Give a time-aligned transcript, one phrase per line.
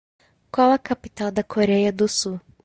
[0.51, 2.41] Qual a capital da Coreia do Sul?